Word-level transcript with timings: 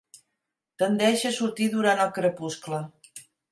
Tendeix 0.83 1.27
a 1.31 1.33
sortir 1.37 1.69
durant 1.75 2.03
el 2.07 2.11
crepuscle. 2.19 2.83